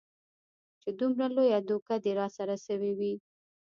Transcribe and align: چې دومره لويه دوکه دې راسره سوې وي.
چې 0.81 0.89
دومره 0.99 1.25
لويه 1.35 1.59
دوکه 1.69 1.93
دې 2.03 2.11
راسره 2.19 2.55
سوې 2.65 2.91
وي. 2.99 3.13